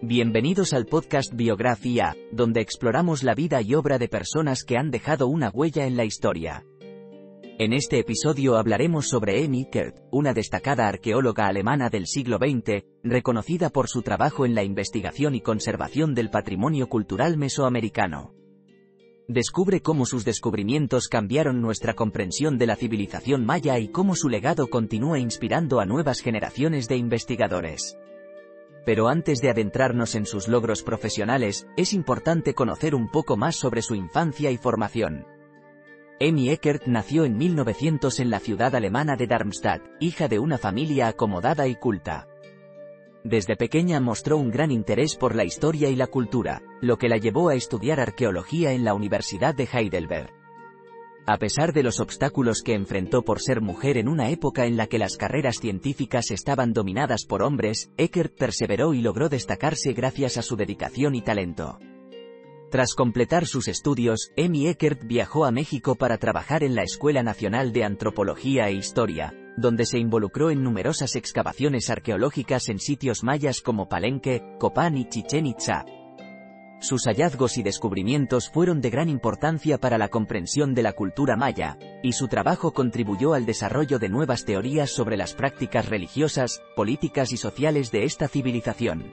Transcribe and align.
Bienvenidos 0.00 0.74
al 0.74 0.86
podcast 0.86 1.34
Biografía, 1.34 2.16
donde 2.30 2.60
exploramos 2.60 3.24
la 3.24 3.34
vida 3.34 3.62
y 3.62 3.74
obra 3.74 3.98
de 3.98 4.06
personas 4.06 4.62
que 4.62 4.76
han 4.76 4.92
dejado 4.92 5.26
una 5.26 5.50
huella 5.50 5.86
en 5.86 5.96
la 5.96 6.04
historia. 6.04 6.64
En 7.58 7.72
este 7.72 7.98
episodio 7.98 8.56
hablaremos 8.56 9.08
sobre 9.08 9.44
Amy 9.44 9.64
Kert, 9.68 9.98
una 10.12 10.34
destacada 10.34 10.86
arqueóloga 10.86 11.48
alemana 11.48 11.90
del 11.90 12.06
siglo 12.06 12.38
XX, 12.38 12.84
reconocida 13.02 13.70
por 13.70 13.88
su 13.88 14.02
trabajo 14.02 14.46
en 14.46 14.54
la 14.54 14.62
investigación 14.62 15.34
y 15.34 15.40
conservación 15.40 16.14
del 16.14 16.30
patrimonio 16.30 16.88
cultural 16.88 17.36
mesoamericano. 17.36 18.36
Descubre 19.26 19.82
cómo 19.82 20.06
sus 20.06 20.24
descubrimientos 20.24 21.08
cambiaron 21.08 21.60
nuestra 21.60 21.94
comprensión 21.94 22.56
de 22.56 22.68
la 22.68 22.76
civilización 22.76 23.44
maya 23.44 23.80
y 23.80 23.88
cómo 23.88 24.14
su 24.14 24.28
legado 24.28 24.68
continúa 24.68 25.18
inspirando 25.18 25.80
a 25.80 25.86
nuevas 25.86 26.20
generaciones 26.20 26.86
de 26.86 26.98
investigadores. 26.98 27.98
Pero 28.84 29.08
antes 29.08 29.40
de 29.40 29.50
adentrarnos 29.50 30.14
en 30.14 30.26
sus 30.26 30.48
logros 30.48 30.82
profesionales, 30.82 31.66
es 31.76 31.92
importante 31.92 32.54
conocer 32.54 32.94
un 32.94 33.08
poco 33.08 33.36
más 33.36 33.56
sobre 33.56 33.82
su 33.82 33.94
infancia 33.94 34.50
y 34.50 34.56
formación. 34.56 35.26
Amy 36.20 36.50
Eckert 36.50 36.86
nació 36.86 37.24
en 37.24 37.36
1900 37.36 38.18
en 38.18 38.30
la 38.30 38.40
ciudad 38.40 38.74
alemana 38.74 39.16
de 39.16 39.26
Darmstadt, 39.26 39.82
hija 40.00 40.26
de 40.26 40.40
una 40.40 40.58
familia 40.58 41.08
acomodada 41.08 41.68
y 41.68 41.76
culta. 41.76 42.26
Desde 43.22 43.56
pequeña 43.56 44.00
mostró 44.00 44.36
un 44.36 44.50
gran 44.50 44.70
interés 44.70 45.16
por 45.16 45.34
la 45.34 45.44
historia 45.44 45.88
y 45.88 45.96
la 45.96 46.06
cultura, 46.06 46.62
lo 46.80 46.98
que 46.98 47.08
la 47.08 47.18
llevó 47.18 47.50
a 47.50 47.54
estudiar 47.54 48.00
arqueología 48.00 48.72
en 48.72 48.84
la 48.84 48.94
Universidad 48.94 49.54
de 49.54 49.68
Heidelberg. 49.70 50.37
A 51.28 51.36
pesar 51.36 51.74
de 51.74 51.82
los 51.82 52.00
obstáculos 52.00 52.62
que 52.62 52.72
enfrentó 52.72 53.22
por 53.22 53.42
ser 53.42 53.60
mujer 53.60 53.98
en 53.98 54.08
una 54.08 54.30
época 54.30 54.64
en 54.64 54.78
la 54.78 54.86
que 54.86 54.98
las 54.98 55.18
carreras 55.18 55.58
científicas 55.60 56.30
estaban 56.30 56.72
dominadas 56.72 57.26
por 57.26 57.42
hombres, 57.42 57.90
Eckert 57.98 58.34
perseveró 58.34 58.94
y 58.94 59.02
logró 59.02 59.28
destacarse 59.28 59.92
gracias 59.92 60.38
a 60.38 60.42
su 60.42 60.56
dedicación 60.56 61.14
y 61.14 61.20
talento. 61.20 61.78
Tras 62.70 62.94
completar 62.94 63.44
sus 63.44 63.68
estudios, 63.68 64.32
Amy 64.38 64.68
Eckert 64.68 65.04
viajó 65.04 65.44
a 65.44 65.50
México 65.50 65.96
para 65.96 66.16
trabajar 66.16 66.64
en 66.64 66.74
la 66.74 66.82
Escuela 66.82 67.22
Nacional 67.22 67.74
de 67.74 67.84
Antropología 67.84 68.70
e 68.70 68.72
Historia, 68.72 69.34
donde 69.58 69.84
se 69.84 69.98
involucró 69.98 70.50
en 70.50 70.62
numerosas 70.62 71.14
excavaciones 71.14 71.90
arqueológicas 71.90 72.70
en 72.70 72.78
sitios 72.78 73.22
mayas 73.22 73.60
como 73.60 73.86
Palenque, 73.86 74.56
Copán 74.58 74.96
y 74.96 75.06
Chichen 75.10 75.44
Itza. 75.44 75.84
Sus 76.80 77.06
hallazgos 77.06 77.58
y 77.58 77.64
descubrimientos 77.64 78.48
fueron 78.48 78.80
de 78.80 78.90
gran 78.90 79.08
importancia 79.08 79.78
para 79.78 79.98
la 79.98 80.08
comprensión 80.08 80.74
de 80.74 80.82
la 80.84 80.92
cultura 80.92 81.36
maya, 81.36 81.76
y 82.04 82.12
su 82.12 82.28
trabajo 82.28 82.72
contribuyó 82.72 83.34
al 83.34 83.46
desarrollo 83.46 83.98
de 83.98 84.08
nuevas 84.08 84.44
teorías 84.44 84.90
sobre 84.90 85.16
las 85.16 85.34
prácticas 85.34 85.88
religiosas, 85.88 86.62
políticas 86.76 87.32
y 87.32 87.36
sociales 87.36 87.90
de 87.90 88.04
esta 88.04 88.28
civilización. 88.28 89.12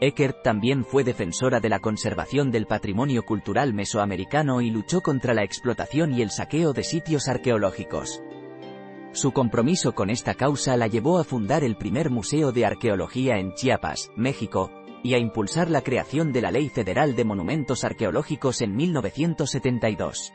Eckert 0.00 0.42
también 0.42 0.84
fue 0.84 1.04
defensora 1.04 1.60
de 1.60 1.68
la 1.68 1.78
conservación 1.78 2.50
del 2.50 2.66
patrimonio 2.66 3.22
cultural 3.22 3.74
mesoamericano 3.74 4.60
y 4.60 4.70
luchó 4.70 5.00
contra 5.00 5.34
la 5.34 5.44
explotación 5.44 6.14
y 6.14 6.22
el 6.22 6.30
saqueo 6.30 6.72
de 6.72 6.82
sitios 6.82 7.28
arqueológicos. 7.28 8.22
Su 9.12 9.32
compromiso 9.32 9.94
con 9.94 10.08
esta 10.08 10.34
causa 10.34 10.76
la 10.78 10.86
llevó 10.86 11.18
a 11.18 11.24
fundar 11.24 11.62
el 11.62 11.76
primer 11.76 12.08
Museo 12.08 12.50
de 12.50 12.64
Arqueología 12.64 13.36
en 13.36 13.52
Chiapas, 13.54 14.10
México, 14.16 14.72
y 15.02 15.14
a 15.14 15.18
impulsar 15.18 15.70
la 15.70 15.82
creación 15.82 16.32
de 16.32 16.42
la 16.42 16.50
Ley 16.50 16.68
Federal 16.68 17.16
de 17.16 17.24
Monumentos 17.24 17.84
Arqueológicos 17.84 18.60
en 18.60 18.76
1972. 18.76 20.32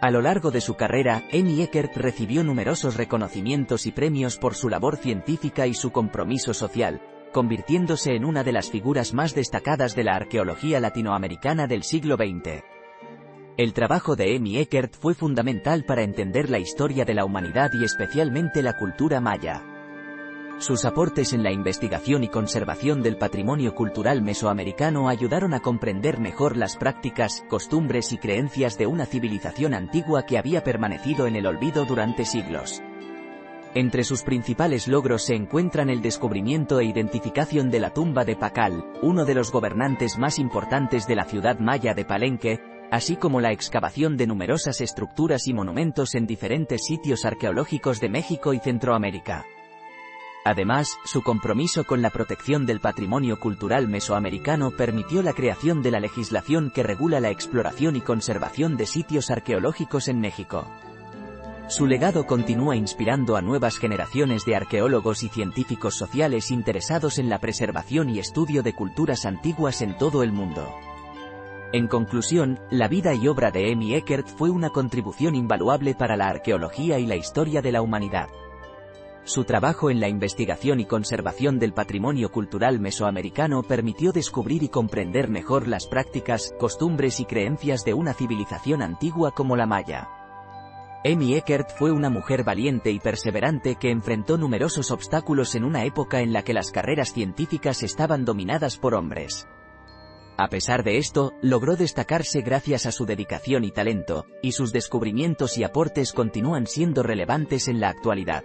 A 0.00 0.10
lo 0.10 0.22
largo 0.22 0.50
de 0.50 0.60
su 0.60 0.74
carrera, 0.74 1.24
Amy 1.32 1.60
Eckert 1.62 1.96
recibió 1.96 2.44
numerosos 2.44 2.96
reconocimientos 2.96 3.84
y 3.86 3.92
premios 3.92 4.36
por 4.36 4.54
su 4.54 4.68
labor 4.68 4.96
científica 4.96 5.66
y 5.66 5.74
su 5.74 5.90
compromiso 5.90 6.54
social, 6.54 7.02
convirtiéndose 7.32 8.14
en 8.14 8.24
una 8.24 8.44
de 8.44 8.52
las 8.52 8.70
figuras 8.70 9.12
más 9.12 9.34
destacadas 9.34 9.96
de 9.96 10.04
la 10.04 10.14
arqueología 10.14 10.78
latinoamericana 10.78 11.66
del 11.66 11.82
siglo 11.82 12.16
XX. 12.16 12.62
El 13.56 13.72
trabajo 13.72 14.14
de 14.14 14.36
Amy 14.36 14.58
Eckert 14.58 14.94
fue 14.94 15.14
fundamental 15.14 15.84
para 15.84 16.02
entender 16.02 16.48
la 16.48 16.60
historia 16.60 17.04
de 17.04 17.14
la 17.14 17.24
humanidad 17.24 17.72
y 17.74 17.84
especialmente 17.84 18.62
la 18.62 18.76
cultura 18.76 19.20
maya. 19.20 19.77
Sus 20.58 20.84
aportes 20.84 21.32
en 21.32 21.44
la 21.44 21.52
investigación 21.52 22.24
y 22.24 22.28
conservación 22.28 23.00
del 23.00 23.16
patrimonio 23.16 23.76
cultural 23.76 24.22
mesoamericano 24.22 25.08
ayudaron 25.08 25.54
a 25.54 25.60
comprender 25.60 26.18
mejor 26.18 26.56
las 26.56 26.76
prácticas, 26.76 27.44
costumbres 27.48 28.12
y 28.12 28.18
creencias 28.18 28.76
de 28.76 28.88
una 28.88 29.06
civilización 29.06 29.72
antigua 29.72 30.26
que 30.26 30.36
había 30.36 30.64
permanecido 30.64 31.28
en 31.28 31.36
el 31.36 31.46
olvido 31.46 31.84
durante 31.84 32.24
siglos. 32.24 32.82
Entre 33.74 34.02
sus 34.02 34.24
principales 34.24 34.88
logros 34.88 35.22
se 35.22 35.36
encuentran 35.36 35.90
el 35.90 36.02
descubrimiento 36.02 36.80
e 36.80 36.86
identificación 36.86 37.70
de 37.70 37.78
la 37.78 37.90
tumba 37.90 38.24
de 38.24 38.34
Pacal, 38.34 38.84
uno 39.00 39.24
de 39.24 39.34
los 39.34 39.52
gobernantes 39.52 40.18
más 40.18 40.40
importantes 40.40 41.06
de 41.06 41.14
la 41.14 41.24
ciudad 41.24 41.60
maya 41.60 41.94
de 41.94 42.04
Palenque, 42.04 42.60
así 42.90 43.14
como 43.14 43.40
la 43.40 43.52
excavación 43.52 44.16
de 44.16 44.26
numerosas 44.26 44.80
estructuras 44.80 45.46
y 45.46 45.54
monumentos 45.54 46.16
en 46.16 46.26
diferentes 46.26 46.84
sitios 46.84 47.24
arqueológicos 47.24 48.00
de 48.00 48.08
México 48.08 48.54
y 48.54 48.58
Centroamérica. 48.58 49.46
Además, 50.44 50.98
su 51.04 51.22
compromiso 51.22 51.84
con 51.84 52.00
la 52.00 52.10
protección 52.10 52.64
del 52.64 52.80
patrimonio 52.80 53.38
cultural 53.38 53.88
mesoamericano 53.88 54.70
permitió 54.70 55.22
la 55.22 55.32
creación 55.32 55.82
de 55.82 55.90
la 55.90 56.00
legislación 56.00 56.70
que 56.70 56.82
regula 56.82 57.20
la 57.20 57.30
exploración 57.30 57.96
y 57.96 58.00
conservación 58.00 58.76
de 58.76 58.86
sitios 58.86 59.30
arqueológicos 59.30 60.08
en 60.08 60.20
México. 60.20 60.66
Su 61.68 61.86
legado 61.86 62.26
continúa 62.26 62.76
inspirando 62.76 63.36
a 63.36 63.42
nuevas 63.42 63.76
generaciones 63.76 64.46
de 64.46 64.56
arqueólogos 64.56 65.22
y 65.22 65.28
científicos 65.28 65.96
sociales 65.96 66.50
interesados 66.50 67.18
en 67.18 67.28
la 67.28 67.40
preservación 67.40 68.08
y 68.08 68.18
estudio 68.18 68.62
de 68.62 68.72
culturas 68.72 69.26
antiguas 69.26 69.82
en 69.82 69.98
todo 69.98 70.22
el 70.22 70.32
mundo. 70.32 70.66
En 71.74 71.86
conclusión, 71.86 72.58
la 72.70 72.88
vida 72.88 73.12
y 73.12 73.28
obra 73.28 73.50
de 73.50 73.70
Amy 73.70 73.94
Eckert 73.94 74.26
fue 74.26 74.48
una 74.48 74.70
contribución 74.70 75.34
invaluable 75.34 75.94
para 75.94 76.16
la 76.16 76.28
arqueología 76.28 76.98
y 76.98 77.06
la 77.06 77.16
historia 77.16 77.60
de 77.60 77.72
la 77.72 77.82
humanidad. 77.82 78.28
Su 79.28 79.44
trabajo 79.44 79.90
en 79.90 80.00
la 80.00 80.08
investigación 80.08 80.80
y 80.80 80.86
conservación 80.86 81.58
del 81.58 81.74
patrimonio 81.74 82.32
cultural 82.32 82.80
mesoamericano 82.80 83.62
permitió 83.62 84.10
descubrir 84.10 84.62
y 84.62 84.70
comprender 84.70 85.28
mejor 85.28 85.68
las 85.68 85.86
prácticas, 85.86 86.54
costumbres 86.58 87.20
y 87.20 87.26
creencias 87.26 87.84
de 87.84 87.92
una 87.92 88.14
civilización 88.14 88.80
antigua 88.80 89.32
como 89.32 89.54
la 89.54 89.66
maya. 89.66 90.08
Amy 91.04 91.34
Eckert 91.34 91.68
fue 91.76 91.92
una 91.92 92.08
mujer 92.08 92.42
valiente 92.42 92.90
y 92.90 93.00
perseverante 93.00 93.76
que 93.76 93.90
enfrentó 93.90 94.38
numerosos 94.38 94.90
obstáculos 94.90 95.54
en 95.54 95.64
una 95.64 95.84
época 95.84 96.22
en 96.22 96.32
la 96.32 96.42
que 96.42 96.54
las 96.54 96.70
carreras 96.70 97.12
científicas 97.12 97.82
estaban 97.82 98.24
dominadas 98.24 98.78
por 98.78 98.94
hombres. 98.94 99.46
A 100.38 100.48
pesar 100.48 100.84
de 100.84 100.96
esto, 100.96 101.34
logró 101.42 101.76
destacarse 101.76 102.40
gracias 102.40 102.86
a 102.86 102.92
su 102.92 103.04
dedicación 103.04 103.64
y 103.64 103.72
talento, 103.72 104.24
y 104.42 104.52
sus 104.52 104.72
descubrimientos 104.72 105.58
y 105.58 105.64
aportes 105.64 106.14
continúan 106.14 106.66
siendo 106.66 107.02
relevantes 107.02 107.68
en 107.68 107.78
la 107.78 107.90
actualidad. 107.90 108.42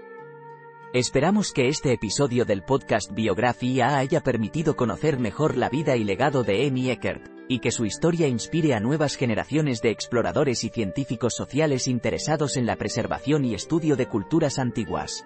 Esperamos 0.93 1.53
que 1.53 1.69
este 1.69 1.91
episodio 1.91 2.45
del 2.45 2.61
podcast 2.61 3.11
Biografía 3.11 3.97
haya 3.97 4.21
permitido 4.21 4.75
conocer 4.75 5.17
mejor 5.17 5.57
la 5.57 5.67
vida 5.67 5.95
y 5.95 6.03
legado 6.03 6.43
de 6.43 6.67
Amy 6.67 6.91
Eckert, 6.91 7.31
y 7.47 7.61
que 7.61 7.71
su 7.71 7.85
historia 7.85 8.27
inspire 8.27 8.75
a 8.75 8.79
nuevas 8.79 9.15
generaciones 9.15 9.81
de 9.81 9.89
exploradores 9.89 10.63
y 10.63 10.69
científicos 10.69 11.33
sociales 11.35 11.87
interesados 11.87 12.57
en 12.57 12.67
la 12.67 12.75
preservación 12.75 13.43
y 13.43 13.55
estudio 13.55 13.95
de 13.95 14.07
culturas 14.07 14.59
antiguas. 14.59 15.25